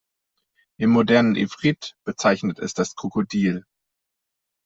[0.79, 3.65] Im modernen Ivrit bezeichnet es das Krokodil.